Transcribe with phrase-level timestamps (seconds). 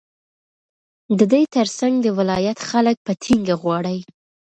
[1.19, 3.97] ددې ترڅنگ د ولايت خلك په ټينگه غواړي،